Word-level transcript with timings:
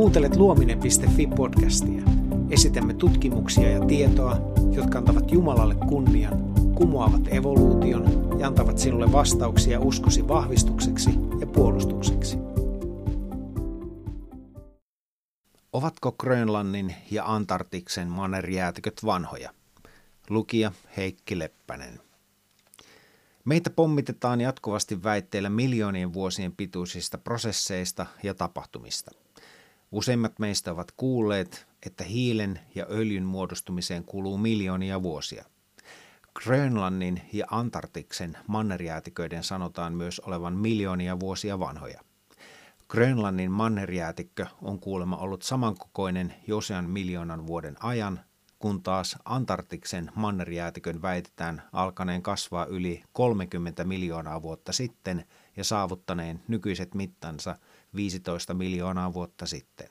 Kuuntelet 0.00 0.36
luominen.fi-podcastia. 0.36 2.02
Esitämme 2.50 2.94
tutkimuksia 2.94 3.70
ja 3.70 3.86
tietoa, 3.86 4.36
jotka 4.72 4.98
antavat 4.98 5.32
Jumalalle 5.32 5.74
kunnian, 5.74 6.54
kumoavat 6.74 7.28
evoluution 7.28 8.36
ja 8.38 8.46
antavat 8.46 8.78
sinulle 8.78 9.12
vastauksia 9.12 9.80
uskosi 9.80 10.28
vahvistukseksi 10.28 11.10
ja 11.40 11.46
puolustukseksi. 11.46 12.38
Ovatko 15.72 16.12
Grönlannin 16.12 16.94
ja 17.10 17.34
Antarktiksen 17.34 18.08
mannerjäätiköt 18.08 19.04
vanhoja? 19.04 19.50
Lukija 20.30 20.72
Heikki 20.96 21.38
Leppänen. 21.38 22.00
Meitä 23.44 23.70
pommitetaan 23.70 24.40
jatkuvasti 24.40 25.02
väitteillä 25.02 25.50
miljoonien 25.50 26.12
vuosien 26.12 26.52
pituisista 26.52 27.18
prosesseista 27.18 28.06
ja 28.22 28.34
tapahtumista. 28.34 29.10
Useimmat 29.92 30.38
meistä 30.38 30.72
ovat 30.72 30.92
kuulleet, 30.96 31.66
että 31.86 32.04
hiilen 32.04 32.60
ja 32.74 32.86
öljyn 32.90 33.24
muodostumiseen 33.24 34.04
kuluu 34.04 34.38
miljoonia 34.38 35.02
vuosia. 35.02 35.44
Grönlannin 36.34 37.22
ja 37.32 37.46
Antarktiksen 37.50 38.38
mannerjäätiköiden 38.46 39.44
sanotaan 39.44 39.94
myös 39.94 40.20
olevan 40.20 40.56
miljoonia 40.56 41.20
vuosia 41.20 41.58
vanhoja. 41.58 42.00
Grönlannin 42.88 43.50
mannerjäätikkö 43.50 44.46
on 44.62 44.80
kuulemma 44.80 45.16
ollut 45.16 45.42
samankokoinen 45.42 46.34
jo 46.46 46.58
usean 46.58 46.90
miljoonan 46.90 47.46
vuoden 47.46 47.76
ajan 47.80 48.20
kun 48.60 48.82
taas 48.82 49.16
Antarktiksen 49.24 50.10
mannerjäätikön 50.14 51.02
väitetään 51.02 51.62
alkaneen 51.72 52.22
kasvaa 52.22 52.66
yli 52.66 53.02
30 53.12 53.84
miljoonaa 53.84 54.42
vuotta 54.42 54.72
sitten 54.72 55.24
ja 55.56 55.64
saavuttaneen 55.64 56.42
nykyiset 56.48 56.94
mittansa 56.94 57.56
15 57.94 58.54
miljoonaa 58.54 59.14
vuotta 59.14 59.46
sitten. 59.46 59.88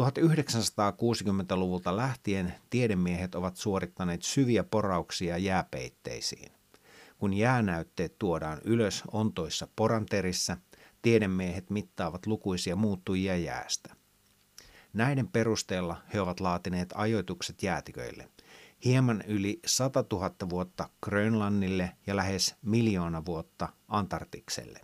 1960-luvulta 0.00 1.96
lähtien 1.96 2.54
tiedemiehet 2.70 3.34
ovat 3.34 3.56
suorittaneet 3.56 4.22
syviä 4.22 4.64
porauksia 4.64 5.38
jääpeitteisiin. 5.38 6.52
Kun 7.18 7.34
jäänäytteet 7.34 8.18
tuodaan 8.18 8.60
ylös 8.64 9.02
ontoissa 9.12 9.68
poranterissä, 9.76 10.56
tiedemiehet 11.02 11.70
mittaavat 11.70 12.26
lukuisia 12.26 12.76
muuttujia 12.76 13.36
jäästä. 13.36 13.96
Näiden 14.92 15.28
perusteella 15.28 15.96
he 16.14 16.20
ovat 16.20 16.40
laatineet 16.40 16.88
ajoitukset 16.94 17.62
jäätiköille. 17.62 18.28
Hieman 18.84 19.22
yli 19.26 19.60
100 19.66 20.04
000 20.12 20.34
vuotta 20.50 20.88
Grönlannille 21.02 21.92
ja 22.06 22.16
lähes 22.16 22.54
miljoona 22.62 23.24
vuotta 23.24 23.68
Antarktikselle. 23.88 24.80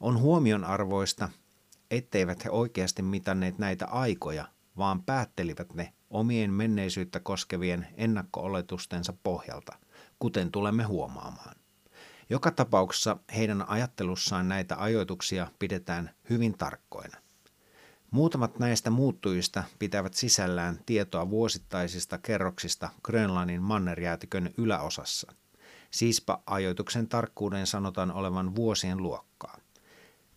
On 0.00 0.18
huomionarvoista, 0.20 1.28
etteivät 1.90 2.44
he 2.44 2.50
oikeasti 2.50 3.02
mitanneet 3.02 3.58
näitä 3.58 3.86
aikoja, 3.86 4.48
vaan 4.76 5.02
päättelivät 5.02 5.74
ne 5.74 5.92
omien 6.10 6.52
menneisyyttä 6.52 7.20
koskevien 7.20 7.86
ennakko-oletustensa 7.96 9.14
pohjalta, 9.22 9.78
kuten 10.18 10.52
tulemme 10.52 10.84
huomaamaan. 10.84 11.54
Joka 12.30 12.50
tapauksessa 12.50 13.16
heidän 13.36 13.68
ajattelussaan 13.68 14.48
näitä 14.48 14.76
ajoituksia 14.78 15.46
pidetään 15.58 16.10
hyvin 16.30 16.58
tarkkoina. 16.58 17.18
Muutamat 18.10 18.58
näistä 18.58 18.90
muuttujista 18.90 19.64
pitävät 19.78 20.14
sisällään 20.14 20.78
tietoa 20.86 21.30
vuosittaisista 21.30 22.18
kerroksista 22.18 22.88
Grönlannin 23.02 23.62
mannerjäätikön 23.62 24.50
yläosassa. 24.56 25.32
Siispä 25.90 26.38
ajoituksen 26.46 27.08
tarkkuuden 27.08 27.66
sanotaan 27.66 28.12
olevan 28.12 28.56
vuosien 28.56 29.02
luokkaa. 29.02 29.58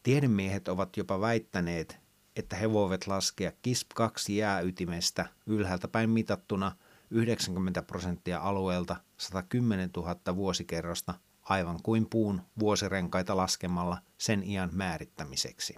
Tiedemiehet 0.03 0.67
ovat 0.67 0.97
jopa 0.97 1.21
väittäneet, 1.21 1.99
että 2.35 2.55
he 2.55 2.71
voivat 2.71 3.07
laskea 3.07 3.51
KISP-2 3.51 4.31
jääytimestä 4.31 5.25
ylhäältä 5.45 5.87
päin 5.87 6.09
mitattuna 6.09 6.75
90 7.09 7.81
prosenttia 7.81 8.39
alueelta 8.39 8.95
110 9.17 9.89
000 9.95 10.35
vuosikerrosta 10.35 11.13
aivan 11.41 11.79
kuin 11.83 12.09
puun 12.09 12.41
vuosirenkaita 12.59 13.37
laskemalla 13.37 13.97
sen 14.17 14.43
iän 14.43 14.69
määrittämiseksi. 14.73 15.75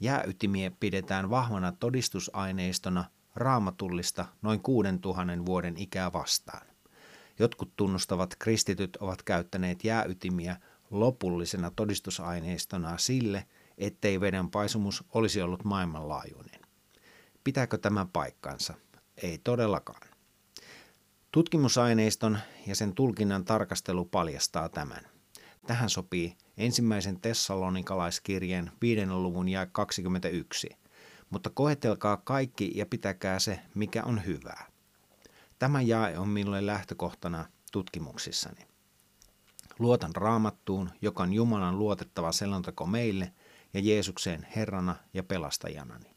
Jääytimiä 0.00 0.70
pidetään 0.80 1.30
vahvana 1.30 1.72
todistusaineistona 1.72 3.04
raamatullista 3.34 4.26
noin 4.42 4.60
6000 4.60 5.46
vuoden 5.46 5.76
ikää 5.76 6.12
vastaan. 6.12 6.66
Jotkut 7.38 7.76
tunnustavat 7.76 8.36
kristityt 8.38 8.96
ovat 8.96 9.22
käyttäneet 9.22 9.84
jääytimiä 9.84 10.56
lopullisena 10.90 11.70
todistusaineistona 11.70 12.98
sille, 12.98 13.46
ettei 13.78 14.20
veden 14.20 14.50
paisumus 14.50 15.04
olisi 15.14 15.42
ollut 15.42 15.64
maailmanlaajuinen. 15.64 16.60
Pitääkö 17.44 17.78
tämä 17.78 18.06
paikkansa? 18.12 18.74
Ei 19.22 19.38
todellakaan. 19.38 20.08
Tutkimusaineiston 21.32 22.38
ja 22.66 22.74
sen 22.74 22.94
tulkinnan 22.94 23.44
tarkastelu 23.44 24.04
paljastaa 24.04 24.68
tämän. 24.68 25.04
Tähän 25.66 25.90
sopii 25.90 26.36
ensimmäisen 26.56 27.20
Tessalonikalaiskirjeen 27.20 28.70
5. 28.80 29.06
luvun 29.06 29.48
ja 29.48 29.66
21. 29.66 30.68
Mutta 31.30 31.50
koetelkaa 31.50 32.16
kaikki 32.16 32.72
ja 32.74 32.86
pitäkää 32.86 33.38
se, 33.38 33.60
mikä 33.74 34.02
on 34.04 34.26
hyvää. 34.26 34.66
Tämä 35.58 35.82
jae 35.82 36.18
on 36.18 36.28
minulle 36.28 36.66
lähtökohtana 36.66 37.46
tutkimuksissani. 37.72 38.73
Luotan 39.78 40.14
raamattuun, 40.16 40.90
joka 41.02 41.22
on 41.22 41.32
Jumalan 41.32 41.78
luotettava 41.78 42.32
selonteko 42.32 42.86
meille 42.86 43.32
ja 43.74 43.80
Jeesukseen 43.80 44.46
Herrana 44.56 44.96
ja 45.14 45.22
pelastajanani. 45.22 46.14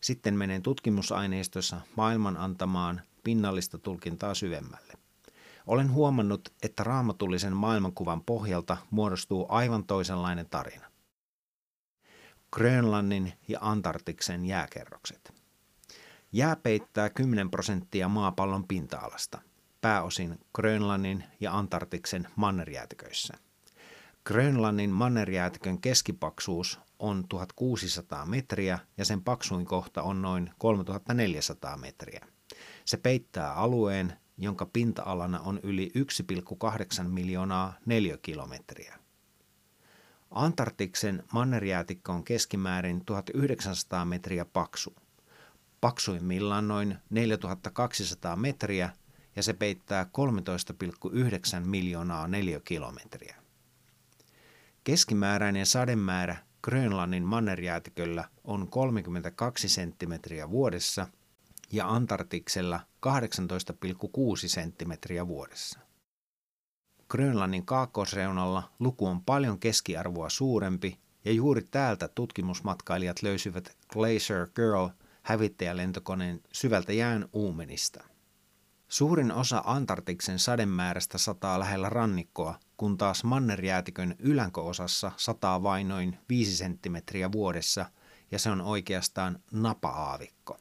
Sitten 0.00 0.34
menen 0.34 0.62
tutkimusaineistossa 0.62 1.80
maailman 1.96 2.36
antamaan 2.36 3.00
pinnallista 3.24 3.78
tulkintaa 3.78 4.34
syvemmälle. 4.34 4.92
Olen 5.66 5.92
huomannut, 5.92 6.52
että 6.62 6.84
raamatullisen 6.84 7.56
maailmankuvan 7.56 8.24
pohjalta 8.24 8.76
muodostuu 8.90 9.46
aivan 9.48 9.84
toisenlainen 9.84 10.46
tarina. 10.50 10.86
Grönlannin 12.52 13.32
ja 13.48 13.58
Antarktiksen 13.60 14.46
jääkerrokset. 14.46 15.34
Jää 16.32 16.56
peittää 16.56 17.10
10 17.10 17.50
prosenttia 17.50 18.08
maapallon 18.08 18.68
pinta-alasta, 18.68 19.38
pääosin 19.80 20.38
Grönlannin 20.54 21.24
ja 21.40 21.58
Antarktiksen 21.58 22.28
mannerjäätiköissä. 22.36 23.34
Grönlannin 24.24 24.90
mannerjäätikön 24.90 25.80
keskipaksuus 25.80 26.80
on 26.98 27.24
1600 27.28 28.26
metriä 28.26 28.78
ja 28.96 29.04
sen 29.04 29.22
paksuin 29.22 29.66
kohta 29.66 30.02
on 30.02 30.22
noin 30.22 30.50
3400 30.58 31.76
metriä. 31.76 32.26
Se 32.84 32.96
peittää 32.96 33.54
alueen, 33.54 34.12
jonka 34.38 34.66
pinta-alana 34.66 35.40
on 35.40 35.60
yli 35.62 35.92
1,8 37.02 37.08
miljoonaa 37.08 37.74
neliökilometriä. 37.86 38.98
Antarktiksen 40.30 41.24
mannerjäätikko 41.32 42.12
on 42.12 42.24
keskimäärin 42.24 43.04
1900 43.04 44.04
metriä 44.04 44.44
paksu. 44.44 44.94
Paksuimmillaan 45.80 46.68
noin 46.68 46.98
4200 47.10 48.36
metriä 48.36 48.90
ja 49.38 49.42
se 49.42 49.52
peittää 49.52 50.04
13,9 50.04 51.66
miljoonaa 51.66 52.28
neliökilometriä. 52.28 53.36
Keskimääräinen 54.84 55.66
sademäärä 55.66 56.36
Grönlannin 56.62 57.24
mannerjäätiköllä 57.24 58.24
on 58.44 58.68
32 58.68 59.68
senttimetriä 59.68 60.50
vuodessa– 60.50 61.06
ja 61.72 61.88
Antarktiksella 61.88 62.80
18,6 63.06 63.12
senttimetriä 64.46 65.28
vuodessa. 65.28 65.78
Grönlannin 67.08 67.66
kaakkoisreunalla 67.66 68.62
luku 68.78 69.06
on 69.06 69.24
paljon 69.24 69.58
keskiarvoa 69.58 70.28
suurempi 70.28 70.98
ja 71.24 71.32
juuri 71.32 71.62
täältä 71.70 72.08
tutkimusmatkailijat 72.08 73.22
löysivät 73.22 73.76
Glacier 73.92 74.48
Girl 74.54 74.88
hävittäjälentokoneen 75.22 76.40
syvältä 76.52 76.92
jään 76.92 77.28
uumenista. 77.32 78.04
Suurin 78.88 79.32
osa 79.32 79.62
Antarktiksen 79.66 80.38
sademäärästä 80.38 81.18
sataa 81.18 81.58
lähellä 81.58 81.88
rannikkoa, 81.88 82.58
kun 82.76 82.98
taas 82.98 83.24
mannerjäätikön 83.24 84.14
ylänköosassa 84.18 85.12
sataa 85.16 85.62
vain 85.62 85.88
noin 85.88 86.18
5 86.28 86.56
senttimetriä 86.56 87.32
vuodessa 87.32 87.86
ja 88.30 88.38
se 88.38 88.50
on 88.50 88.60
oikeastaan 88.60 89.38
napa-aavikko. 89.52 90.58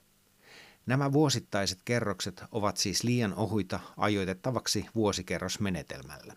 Nämä 0.85 1.12
vuosittaiset 1.12 1.79
kerrokset 1.85 2.44
ovat 2.51 2.77
siis 2.77 3.03
liian 3.03 3.33
ohuita 3.33 3.79
ajoitettavaksi 3.97 4.85
vuosikerrosmenetelmällä. 4.95 6.33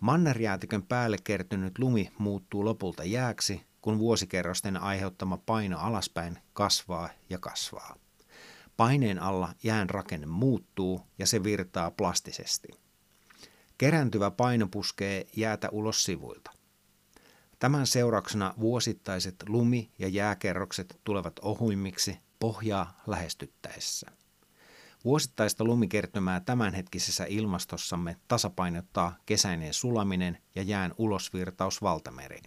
Mannerjäätikön 0.00 0.82
päälle 0.82 1.16
kertynyt 1.24 1.78
lumi 1.78 2.12
muuttuu 2.18 2.64
lopulta 2.64 3.04
jääksi, 3.04 3.66
kun 3.80 3.98
vuosikerrosten 3.98 4.76
aiheuttama 4.76 5.36
paino 5.36 5.78
alaspäin 5.78 6.38
kasvaa 6.52 7.08
ja 7.30 7.38
kasvaa. 7.38 7.96
Paineen 8.78 9.22
alla 9.22 9.54
jään 9.62 9.90
rakenne 9.90 10.26
muuttuu 10.26 11.00
ja 11.18 11.26
se 11.26 11.44
virtaa 11.44 11.90
plastisesti. 11.90 12.68
Kerääntyvä 13.78 14.30
paino 14.30 14.68
puskee 14.68 15.26
jäätä 15.36 15.68
ulos 15.72 16.04
sivuilta. 16.04 16.50
Tämän 17.58 17.86
seurauksena 17.86 18.54
vuosittaiset 18.60 19.34
lumi- 19.48 19.90
ja 19.98 20.08
jääkerrokset 20.08 21.00
tulevat 21.04 21.32
ohuimmiksi 21.42 22.18
pohjaa 22.38 23.00
lähestyttäessä. 23.06 24.10
Vuosittaista 25.04 25.64
lumikertymää 25.64 26.40
tämänhetkisessä 26.40 27.24
ilmastossamme 27.28 28.16
tasapainottaa 28.28 29.16
kesäinen 29.26 29.74
sulaminen 29.74 30.38
ja 30.54 30.62
jään 30.62 30.94
ulosvirtaus 30.98 31.82
valtameriin. 31.82 32.44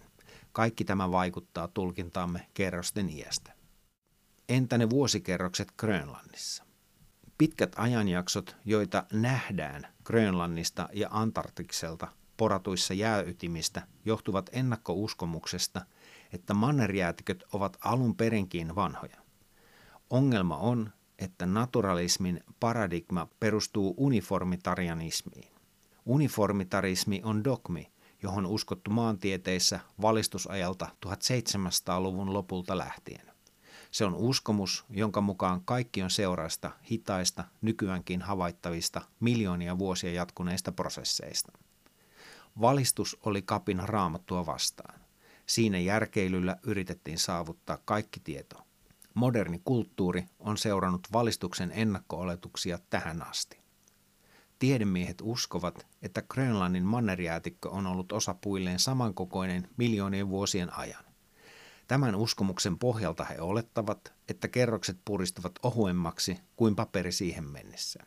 Kaikki 0.52 0.84
tämä 0.84 1.10
vaikuttaa 1.10 1.68
tulkintaamme 1.68 2.46
kerrosten 2.54 3.08
iästä. 3.08 3.61
Entä 4.52 4.78
ne 4.78 4.90
vuosikerrokset 4.90 5.72
Grönlannissa? 5.76 6.64
Pitkät 7.38 7.72
ajanjaksot, 7.76 8.56
joita 8.64 9.04
nähdään 9.12 9.86
Grönlannista 10.04 10.88
ja 10.92 11.08
Antarktikselta 11.10 12.08
poratuissa 12.36 12.94
jääytimistä, 12.94 13.82
johtuvat 14.04 14.50
ennakkouskomuksesta, 14.52 15.86
että 16.32 16.54
mannerjäätiköt 16.54 17.44
ovat 17.52 17.76
alun 17.84 18.16
perinkin 18.16 18.74
vanhoja. 18.74 19.16
Ongelma 20.10 20.56
on, 20.56 20.92
että 21.18 21.46
naturalismin 21.46 22.40
paradigma 22.60 23.28
perustuu 23.40 23.94
uniformitarianismiin. 23.96 25.52
Uniformitarismi 26.06 27.20
on 27.24 27.44
dogmi, 27.44 27.92
johon 28.22 28.46
uskottu 28.46 28.90
maantieteissä 28.90 29.80
valistusajalta 30.02 30.88
1700-luvun 31.06 32.32
lopulta 32.32 32.78
lähtien. 32.78 33.31
Se 33.92 34.04
on 34.04 34.14
uskomus, 34.14 34.84
jonka 34.90 35.20
mukaan 35.20 35.64
kaikki 35.64 36.02
on 36.02 36.10
seurausta 36.10 36.70
hitaista, 36.90 37.44
nykyäänkin 37.62 38.22
havaittavista 38.22 39.00
miljoonia 39.20 39.78
vuosia 39.78 40.12
jatkuneista 40.12 40.72
prosesseista. 40.72 41.52
Valistus 42.60 43.16
oli 43.26 43.42
kapin 43.42 43.88
raamattua 43.88 44.46
vastaan. 44.46 45.00
Siinä 45.46 45.78
järkeilyllä 45.78 46.56
yritettiin 46.62 47.18
saavuttaa 47.18 47.78
kaikki 47.84 48.20
tieto. 48.20 48.56
Moderni 49.14 49.60
kulttuuri 49.64 50.24
on 50.38 50.58
seurannut 50.58 51.08
valistuksen 51.12 51.72
ennakko-oletuksia 51.74 52.78
tähän 52.90 53.22
asti. 53.28 53.58
Tiedemiehet 54.58 55.18
uskovat, 55.22 55.86
että 56.02 56.22
Grönlannin 56.22 56.84
mannerjäätikkö 56.84 57.68
on 57.70 57.86
ollut 57.86 58.12
osapuilleen 58.12 58.78
samankokoinen 58.78 59.68
miljoonien 59.76 60.28
vuosien 60.28 60.76
ajan. 60.76 61.11
Tämän 61.92 62.14
uskomuksen 62.14 62.78
pohjalta 62.78 63.24
he 63.24 63.40
olettavat, 63.40 64.12
että 64.28 64.48
kerrokset 64.48 64.98
puristuvat 65.04 65.52
ohuemmaksi 65.62 66.38
kuin 66.56 66.76
paperi 66.76 67.12
siihen 67.12 67.44
mennessä. 67.44 68.00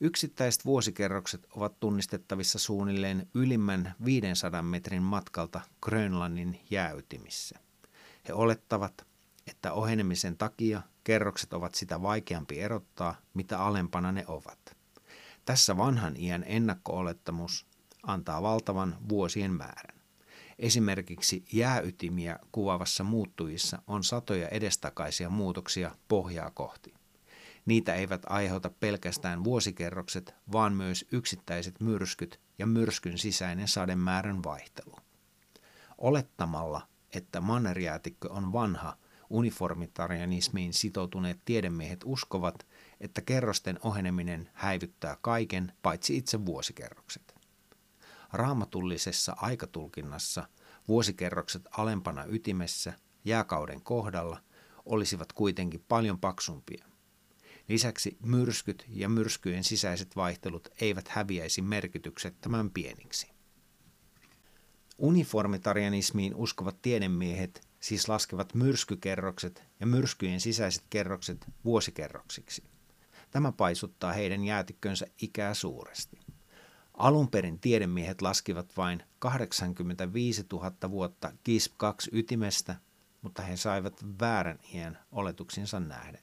Yksittäiset 0.00 0.64
vuosikerrokset 0.64 1.46
ovat 1.50 1.80
tunnistettavissa 1.80 2.58
suunnilleen 2.58 3.28
ylimmän 3.34 3.94
500 4.04 4.62
metrin 4.62 5.02
matkalta 5.02 5.60
Grönlannin 5.82 6.60
jääytimissä. 6.70 7.58
He 8.28 8.32
olettavat, 8.32 9.06
että 9.46 9.72
ohenemisen 9.72 10.36
takia 10.36 10.82
kerrokset 11.04 11.52
ovat 11.52 11.74
sitä 11.74 12.02
vaikeampi 12.02 12.60
erottaa, 12.60 13.14
mitä 13.34 13.58
alempana 13.58 14.12
ne 14.12 14.24
ovat. 14.26 14.76
Tässä 15.44 15.76
vanhan 15.76 16.16
iän 16.16 16.44
ennakko-olettamus 16.46 17.66
antaa 18.02 18.42
valtavan 18.42 18.96
vuosien 19.08 19.52
määrän. 19.52 19.99
Esimerkiksi 20.60 21.44
jääytimiä 21.52 22.38
kuvaavassa 22.52 23.04
muuttujissa 23.04 23.82
on 23.86 24.04
satoja 24.04 24.48
edestakaisia 24.48 25.30
muutoksia 25.30 25.96
pohjaa 26.08 26.50
kohti. 26.50 26.94
Niitä 27.66 27.94
eivät 27.94 28.22
aiheuta 28.26 28.70
pelkästään 28.80 29.44
vuosikerrokset, 29.44 30.34
vaan 30.52 30.72
myös 30.72 31.04
yksittäiset 31.12 31.80
myrskyt 31.80 32.40
ja 32.58 32.66
myrskyn 32.66 33.18
sisäinen 33.18 33.68
sademäärän 33.68 34.42
vaihtelu. 34.42 34.96
Olettamalla, 35.98 36.88
että 37.14 37.40
mannerjäätikkö 37.40 38.32
on 38.32 38.52
vanha, 38.52 38.96
uniformitarianismiin 39.30 40.74
sitoutuneet 40.74 41.40
tiedemiehet 41.44 42.00
uskovat, 42.04 42.66
että 43.00 43.20
kerrosten 43.20 43.78
oheneminen 43.82 44.50
häivyttää 44.54 45.16
kaiken 45.20 45.72
paitsi 45.82 46.16
itse 46.16 46.46
vuosikerrokset. 46.46 47.29
Raamatullisessa 48.32 49.36
aikatulkinnassa 49.36 50.48
vuosikerrokset 50.88 51.62
alempana 51.70 52.24
ytimessä 52.24 52.92
jääkauden 53.24 53.82
kohdalla 53.82 54.40
olisivat 54.84 55.32
kuitenkin 55.32 55.84
paljon 55.88 56.18
paksumpia. 56.18 56.84
Lisäksi 57.68 58.16
myrskyt 58.22 58.84
ja 58.88 59.08
myrskyjen 59.08 59.64
sisäiset 59.64 60.16
vaihtelut 60.16 60.68
eivät 60.80 61.08
häviäisi 61.08 61.62
merkityksettömän 61.62 62.70
pieniksi. 62.70 63.30
Uniformitarianismiin 64.98 66.34
uskovat 66.34 66.82
tiedemiehet 66.82 67.68
siis 67.80 68.08
laskevat 68.08 68.54
myrskykerrokset 68.54 69.64
ja 69.80 69.86
myrskyjen 69.86 70.40
sisäiset 70.40 70.84
kerrokset 70.90 71.46
vuosikerroksiksi. 71.64 72.64
Tämä 73.30 73.52
paisuttaa 73.52 74.12
heidän 74.12 74.44
jäätikkönsä 74.44 75.06
ikää 75.22 75.54
suuresti. 75.54 76.19
Alun 77.00 77.30
perin 77.30 77.60
tiedemiehet 77.60 78.22
laskivat 78.22 78.76
vain 78.76 79.02
85 79.18 80.46
000 80.52 80.90
vuotta 80.90 81.32
GISP 81.44 81.72
2 81.76 82.10
ytimestä, 82.12 82.76
mutta 83.22 83.42
he 83.42 83.56
saivat 83.56 84.04
väärän 84.20 84.58
iän 84.74 84.98
oletuksinsa 85.12 85.80
nähden. 85.80 86.22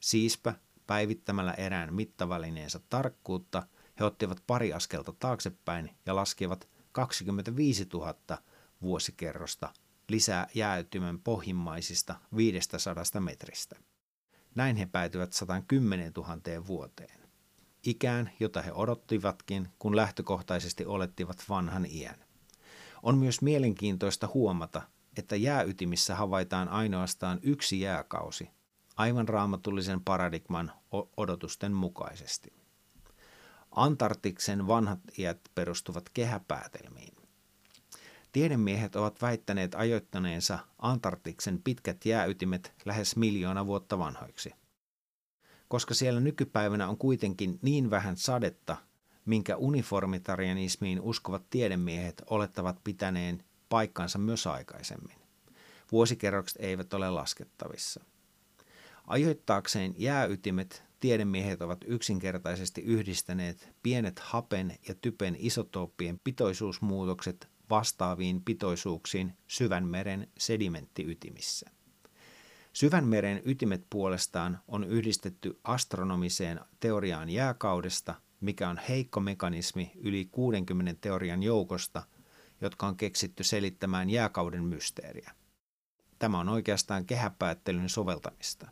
Siispä 0.00 0.54
päivittämällä 0.86 1.52
erään 1.52 1.94
mittavälineensä 1.94 2.80
tarkkuutta 2.90 3.66
he 4.00 4.04
ottivat 4.04 4.42
pari 4.46 4.72
askelta 4.72 5.12
taaksepäin 5.18 5.90
ja 6.06 6.16
laskivat 6.16 6.68
25 6.92 7.86
000 7.92 8.14
vuosikerrosta 8.82 9.72
lisää 10.08 10.48
jääytymän 10.54 11.18
pohjimmaisista 11.18 12.14
500 12.36 13.20
metristä. 13.20 13.76
Näin 14.54 14.76
he 14.76 14.86
päätyvät 14.86 15.32
110 15.32 16.12
000 16.16 16.66
vuoteen. 16.66 17.17
Ikään, 17.88 18.30
jota 18.40 18.62
he 18.62 18.72
odottivatkin, 18.72 19.68
kun 19.78 19.96
lähtökohtaisesti 19.96 20.86
olettivat 20.86 21.44
vanhan 21.48 21.86
iän. 21.86 22.24
On 23.02 23.18
myös 23.18 23.42
mielenkiintoista 23.42 24.28
huomata, 24.34 24.82
että 25.16 25.36
jääytimissä 25.36 26.14
havaitaan 26.14 26.68
ainoastaan 26.68 27.38
yksi 27.42 27.80
jääkausi, 27.80 28.50
aivan 28.96 29.28
raamatullisen 29.28 30.00
paradigman 30.00 30.72
odotusten 31.16 31.72
mukaisesti. 31.72 32.52
Antarktiksen 33.70 34.66
vanhat 34.66 35.00
iät 35.18 35.40
perustuvat 35.54 36.08
kehäpäätelmiin. 36.08 37.16
Tiedemiehet 38.32 38.96
ovat 38.96 39.22
väittäneet 39.22 39.74
ajoittaneensa 39.74 40.58
Antarktiksen 40.78 41.62
pitkät 41.62 42.06
jääytimet 42.06 42.72
lähes 42.84 43.16
miljoona 43.16 43.66
vuotta 43.66 43.98
vanhoiksi. 43.98 44.52
Koska 45.68 45.94
siellä 45.94 46.20
nykypäivänä 46.20 46.88
on 46.88 46.98
kuitenkin 46.98 47.58
niin 47.62 47.90
vähän 47.90 48.16
sadetta, 48.16 48.76
minkä 49.24 49.56
uniformitarianismiin 49.56 51.00
uskovat 51.00 51.50
tiedemiehet 51.50 52.22
olettavat 52.26 52.84
pitäneen 52.84 53.44
paikkansa 53.68 54.18
myös 54.18 54.46
aikaisemmin. 54.46 55.16
Vuosikerrokset 55.92 56.62
eivät 56.62 56.94
ole 56.94 57.10
laskettavissa. 57.10 58.04
Ajoittaakseen 59.06 59.94
jääytimet 59.96 60.82
tiedemiehet 61.00 61.62
ovat 61.62 61.84
yksinkertaisesti 61.86 62.80
yhdistäneet 62.80 63.68
pienet 63.82 64.18
hapen 64.18 64.78
ja 64.88 64.94
typen 64.94 65.36
isotooppien 65.38 66.20
pitoisuusmuutokset 66.24 67.48
vastaaviin 67.70 68.42
pitoisuuksiin 68.42 69.36
syvänmeren 69.46 70.28
sedimenttiytimissä. 70.38 71.70
Syvänmeren 72.78 73.42
ytimet 73.44 73.86
puolestaan 73.90 74.58
on 74.68 74.84
yhdistetty 74.84 75.60
astronomiseen 75.64 76.60
teoriaan 76.80 77.30
jääkaudesta, 77.30 78.14
mikä 78.40 78.68
on 78.68 78.80
heikko 78.88 79.20
mekanismi 79.20 79.92
yli 79.96 80.28
60 80.32 80.94
teorian 81.00 81.42
joukosta, 81.42 82.02
jotka 82.60 82.86
on 82.86 82.96
keksitty 82.96 83.44
selittämään 83.44 84.10
jääkauden 84.10 84.64
mysteeriä. 84.64 85.32
Tämä 86.18 86.38
on 86.38 86.48
oikeastaan 86.48 87.04
kehäpäättelyn 87.04 87.88
soveltamista. 87.88 88.68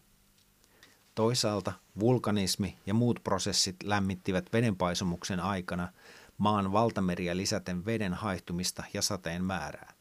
Toisaalta 1.15 1.73
vulkanismi 2.01 2.79
ja 2.87 2.95
muut 2.95 3.21
prosessit 3.25 3.77
lämmittivät 3.85 4.53
vedenpaisumuksen 4.53 5.41
aikana 5.41 5.93
maan 6.39 6.73
valtameriä 6.73 7.37
lisäten 7.37 7.85
veden 7.85 8.15
haihtumista 8.15 8.85
ja 8.95 9.03
sateen 9.03 9.45
määrää. 9.45 9.96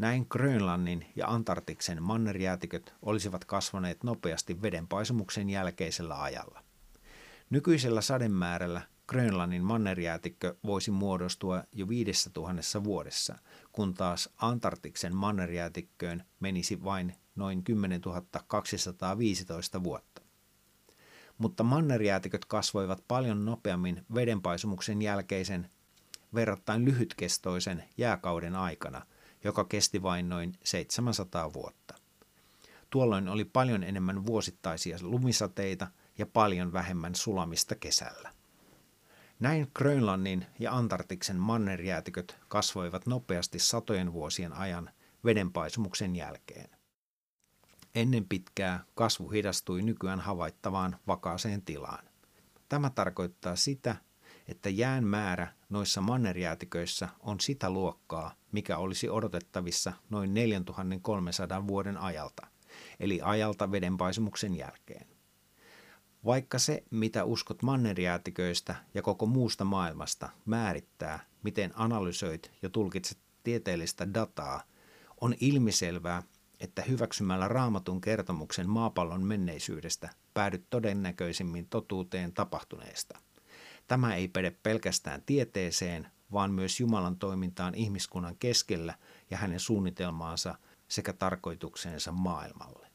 Näin 0.00 0.26
Grönlannin 0.30 1.06
ja 1.16 1.28
Antarktiksen 1.28 2.02
mannerjäätiköt 2.02 2.94
olisivat 3.02 3.44
kasvaneet 3.44 4.04
nopeasti 4.04 4.62
vedenpaisumuksen 4.62 5.50
jälkeisellä 5.50 6.22
ajalla. 6.22 6.62
Nykyisellä 7.50 8.00
sademäärällä 8.00 8.82
Grönlannin 9.06 9.64
mannerjäätikkö 9.64 10.56
voisi 10.64 10.90
muodostua 10.90 11.64
jo 11.72 11.88
5000 11.88 12.84
vuodessa, 12.84 13.38
kun 13.72 13.94
taas 13.94 14.28
Antarktiksen 14.36 15.16
mannerjäätikköön 15.16 16.24
menisi 16.40 16.84
vain 16.84 17.14
noin 17.36 17.64
10 17.64 18.00
215 18.46 19.84
vuotta 19.84 20.22
mutta 21.38 21.64
mannerjäätiköt 21.64 22.44
kasvoivat 22.44 23.04
paljon 23.08 23.44
nopeammin 23.44 24.04
vedenpaisumuksen 24.14 25.02
jälkeisen 25.02 25.70
verrattain 26.34 26.84
lyhytkestoisen 26.84 27.84
jääkauden 27.98 28.56
aikana, 28.56 29.06
joka 29.44 29.64
kesti 29.64 30.02
vain 30.02 30.28
noin 30.28 30.52
700 30.64 31.52
vuotta. 31.52 31.94
Tuolloin 32.90 33.28
oli 33.28 33.44
paljon 33.44 33.82
enemmän 33.82 34.26
vuosittaisia 34.26 34.98
lumisateita 35.00 35.86
ja 36.18 36.26
paljon 36.26 36.72
vähemmän 36.72 37.14
sulamista 37.14 37.74
kesällä. 37.74 38.32
Näin 39.40 39.70
Grönlannin 39.74 40.46
ja 40.58 40.76
Antarktiksen 40.76 41.36
mannerjäätiköt 41.36 42.36
kasvoivat 42.48 43.06
nopeasti 43.06 43.58
satojen 43.58 44.12
vuosien 44.12 44.52
ajan 44.52 44.90
vedenpaisumuksen 45.24 46.16
jälkeen. 46.16 46.70
Ennen 47.94 48.28
pitkää 48.28 48.84
kasvu 48.94 49.30
hidastui 49.30 49.82
nykyään 49.82 50.20
havaittavaan 50.20 50.96
vakaaseen 51.06 51.62
tilaan. 51.62 52.04
Tämä 52.68 52.90
tarkoittaa 52.90 53.56
sitä, 53.56 53.96
että 54.48 54.68
jään 54.68 55.04
määrä 55.04 55.52
noissa 55.70 56.00
mannerjäätiköissä 56.00 57.08
on 57.20 57.40
sitä 57.40 57.70
luokkaa, 57.70 58.34
mikä 58.52 58.78
olisi 58.78 59.08
odotettavissa 59.08 59.92
noin 60.10 60.34
4300 60.34 61.66
vuoden 61.66 61.98
ajalta, 61.98 62.46
eli 63.00 63.20
ajalta 63.22 63.72
vedenpaisumuksen 63.72 64.54
jälkeen. 64.54 65.06
Vaikka 66.24 66.58
se, 66.58 66.84
mitä 66.90 67.24
uskot 67.24 67.62
mannerjäätiköistä 67.62 68.74
ja 68.94 69.02
koko 69.02 69.26
muusta 69.26 69.64
maailmasta, 69.64 70.28
määrittää, 70.44 71.26
miten 71.42 71.72
analysoit 71.74 72.50
ja 72.62 72.70
tulkitset 72.70 73.18
tieteellistä 73.42 74.14
dataa, 74.14 74.62
on 75.20 75.34
ilmiselvää, 75.40 76.22
että 76.60 76.82
hyväksymällä 76.82 77.48
raamatun 77.48 78.00
kertomuksen 78.00 78.68
maapallon 78.68 79.22
menneisyydestä 79.22 80.10
päädyt 80.34 80.64
todennäköisimmin 80.70 81.66
totuuteen 81.68 82.32
tapahtuneesta. 82.32 83.18
Tämä 83.90 84.14
ei 84.14 84.28
pede 84.28 84.50
pelkästään 84.50 85.22
tieteeseen, 85.22 86.10
vaan 86.32 86.52
myös 86.52 86.80
Jumalan 86.80 87.16
toimintaan 87.16 87.74
ihmiskunnan 87.74 88.36
keskellä 88.36 88.94
ja 89.30 89.36
hänen 89.36 89.60
suunnitelmaansa 89.60 90.54
sekä 90.88 91.12
tarkoitukseensa 91.12 92.12
maailmalle. 92.12 92.88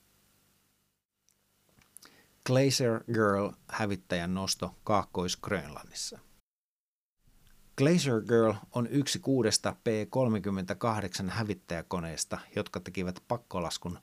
Glacier 2.45 3.03
Girl 3.13 3.49
hävittäjän 3.67 4.33
nosto 4.33 4.75
Kaakkois-Grönlannissa. 4.83 6.19
Glacier 7.77 8.21
Girl 8.21 8.53
on 8.71 8.87
yksi 8.87 9.19
kuudesta 9.19 9.75
P-38 9.83 11.29
hävittäjäkoneesta, 11.29 12.39
jotka 12.55 12.79
tekivät 12.79 13.23
pakkolaskun 13.27 13.99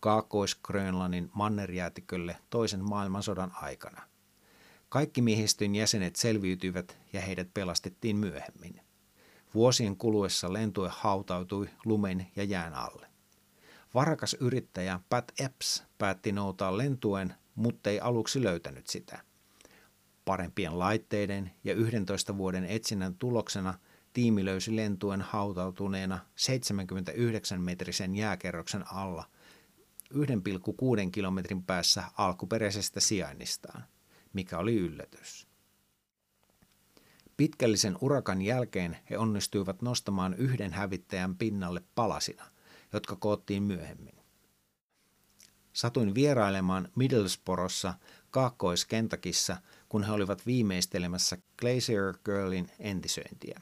Kaakkois-Grönlannin 0.00 1.30
mannerjäätikölle 1.34 2.36
toisen 2.50 2.84
maailmansodan 2.84 3.52
aikana. 3.54 4.09
Kaikki 4.90 5.22
miehistön 5.22 5.74
jäsenet 5.74 6.16
selviytyivät 6.16 6.98
ja 7.12 7.20
heidät 7.20 7.48
pelastettiin 7.54 8.16
myöhemmin. 8.16 8.80
Vuosien 9.54 9.96
kuluessa 9.96 10.52
lentue 10.52 10.90
hautautui 10.92 11.68
lumen 11.84 12.26
ja 12.36 12.44
jään 12.44 12.74
alle. 12.74 13.06
Varakas 13.94 14.36
yrittäjä 14.40 15.00
Pat 15.08 15.32
Epps 15.38 15.84
päätti 15.98 16.32
noutaa 16.32 16.78
lentuen, 16.78 17.34
mutta 17.54 17.90
ei 17.90 18.00
aluksi 18.00 18.42
löytänyt 18.42 18.86
sitä– 18.86 19.22
Parempien 20.24 20.78
laitteiden 20.78 21.50
ja 21.64 21.74
11 21.74 22.36
vuoden 22.36 22.64
etsinnän 22.64 23.14
tuloksena 23.14 23.74
tiimi 24.12 24.44
löysi 24.44 24.76
lentuen 24.76 25.20
hautautuneena 25.20 26.18
79-metrisen 26.36 28.16
jääkerroksen 28.16 28.92
alla 28.92 29.24
1,6 30.14 30.18
kilometrin 31.12 31.62
päässä 31.62 32.04
alkuperäisestä 32.18 33.00
sijainnistaan, 33.00 33.84
mikä 34.32 34.58
oli 34.58 34.76
yllätys. 34.76 35.46
Pitkällisen 37.36 37.96
urakan 38.00 38.42
jälkeen 38.42 38.96
he 39.10 39.18
onnistuivat 39.18 39.82
nostamaan 39.82 40.34
yhden 40.34 40.72
hävittäjän 40.72 41.36
pinnalle 41.36 41.82
palasina, 41.94 42.44
jotka 42.92 43.16
koottiin 43.16 43.62
myöhemmin. 43.62 44.14
Satuin 45.72 46.14
vierailemaan 46.14 46.88
Middlesborossa 46.96 47.94
Kaakkois-Kentakissa– 48.30 49.56
kun 49.90 50.04
he 50.04 50.12
olivat 50.12 50.46
viimeistelemässä 50.46 51.38
Glacier 51.58 52.14
Girlin 52.24 52.70
entisöintiä. 52.78 53.60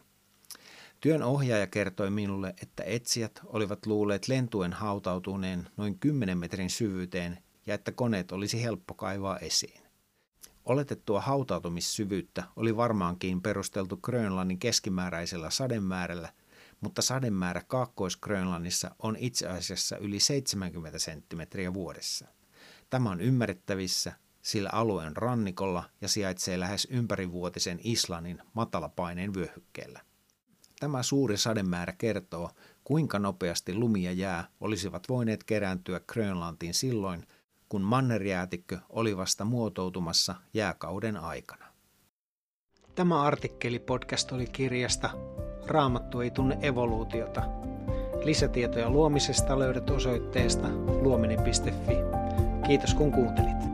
Työn 1.01 1.23
ohjaaja 1.23 1.67
kertoi 1.67 2.11
minulle, 2.11 2.55
että 2.63 2.83
etsijät 2.83 3.41
olivat 3.45 3.87
luulleet 3.87 4.29
lentuen 4.29 4.73
hautautuneen 4.73 5.69
noin 5.77 5.99
10 5.99 6.39
metrin 6.39 6.71
syvyyteen 6.71 7.39
ja 7.67 7.75
että 7.75 7.93
koneet 7.93 8.33
olisi 8.33 8.63
helppo 8.63 8.95
kaivaa 8.95 9.39
esiin. 9.39 9.88
Oletettua 10.69 11.21
hautautumissyvyyttä 11.21 12.45
oli 12.57 12.77
varmaankin 12.77 13.43
perusteltu 13.43 13.97
Grönlannin 13.97 14.59
keskimääräisellä 14.59 15.51
sademäärällä, 15.51 16.33
mutta 16.81 17.03
sademäärä 17.03 17.63
Kaakkois-Grönlannissa 17.69 18.91
on 18.99 19.17
itse 19.17 19.49
asiassa 19.49 19.97
yli 19.97 20.21
70 20.21 20.99
senttimetriä 20.99 21.75
vuodessa. 21.75 22.27
Tämä 22.91 23.11
on 23.11 23.21
ymmärrettävissä, 23.21 24.13
sillä 24.43 24.71
alueen 24.73 25.17
rannikolla 25.17 25.85
ja 26.01 26.09
sijaitsee 26.09 26.61
lähes 26.61 26.89
ympärivuotisen 26.91 27.81
Islannin 27.85 28.43
matalapaineen 28.53 29.35
vyöhykkeellä. 29.35 30.01
Tämä 30.81 31.03
suuri 31.03 31.37
sademäärä 31.37 31.93
kertoo, 31.93 32.51
kuinka 32.85 33.19
nopeasti 33.19 33.75
lumi 33.75 34.03
ja 34.03 34.13
jää 34.13 34.49
olisivat 34.61 35.09
voineet 35.09 35.45
kerääntyä 35.45 36.01
Grönlantiin 36.01 36.75
silloin, 36.75 37.27
kun 37.69 37.83
mannerjäätikkö 37.83 38.79
oli 38.89 39.17
vasta 39.17 39.45
muotoutumassa 39.45 40.35
jääkauden 40.55 41.17
aikana. 41.17 41.65
Tämä 42.95 43.23
artikkeli 43.23 43.79
podcast 43.79 44.33
oli 44.33 44.47
kirjasta 44.47 45.11
Raamattu 45.69 46.21
ei 46.21 46.31
tunne 46.31 46.59
evoluutiota. 46.63 47.43
Lisätietoja 48.25 48.91
luomisesta 48.91 49.59
löydät 49.59 49.91
osoitteesta 49.91 50.69
luominen.fi. 51.03 51.97
Kiitos 52.67 52.95
kun 52.95 53.13
kuuntelit. 53.13 53.68